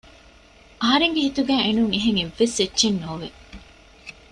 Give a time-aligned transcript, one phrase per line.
[0.81, 3.29] އަހަރެންގެ ހިތުގައި އެނޫން އެހެން އެއްވެސް އެއްޗެއް ނޯވެ